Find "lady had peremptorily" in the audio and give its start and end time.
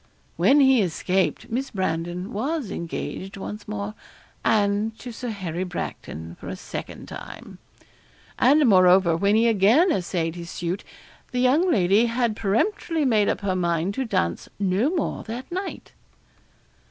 11.71-13.05